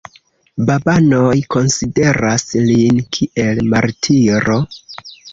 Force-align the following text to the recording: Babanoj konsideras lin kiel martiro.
Babanoj 0.67 1.33
konsideras 1.55 2.45
lin 2.69 2.97
kiel 3.17 3.61
martiro. 3.75 4.57